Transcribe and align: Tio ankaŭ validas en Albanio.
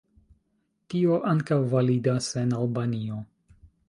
Tio 0.93 1.19
ankaŭ 1.31 1.57
validas 1.73 2.31
en 2.45 2.57
Albanio. 2.61 3.19